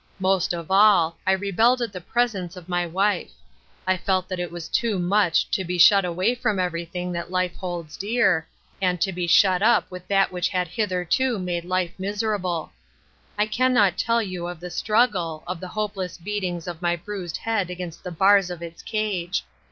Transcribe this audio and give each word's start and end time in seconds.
Most 0.19 0.51
of 0.51 0.71
all, 0.71 1.19
I 1.27 1.31
rebelled 1.33 1.79
at 1.79 1.93
the 1.93 2.01
presence 2.01 2.55
of 2.55 2.67
my 2.67 2.87
wife. 2.87 3.29
I 3.85 3.97
felt 3.97 4.27
that 4.29 4.39
it 4.39 4.51
was 4.51 4.67
too 4.67 4.97
much 4.97 5.51
to 5.51 5.63
be 5.63 5.77
shut 5.77 6.03
230 6.03 6.05
Ruth 6.07 6.17
Erakines 6.17 6.41
Croimea. 6.41 6.41
away 6.41 6.41
from 6.55 6.59
everything 6.59 7.11
that 7.11 7.31
life 7.31 7.55
holds 7.57 7.97
dear, 7.97 8.47
and 8.81 8.99
to 8.99 9.11
be 9.11 9.27
shut 9.27 9.61
up 9.61 9.91
with 9.91 10.07
that 10.07 10.31
which 10.31 10.49
had 10.49 10.69
hitherto 10.69 11.37
made 11.37 11.65
life 11.65 11.93
miserable. 11.99 12.71
I 13.37 13.45
can 13.45 13.75
not 13.75 13.95
tell 13.99 14.23
you 14.23 14.47
of 14.47 14.59
the 14.59 14.71
struggle, 14.71 15.43
of 15.45 15.59
the 15.59 15.67
hopeless 15.67 16.17
beatings 16.17 16.67
of 16.67 16.81
my 16.81 16.95
bruised 16.95 17.37
head 17.37 17.69
against 17.69 18.03
the 18.03 18.09
bars 18.09 18.49
of 18.49 18.63
its 18.63 18.81
cage. 18.81 19.45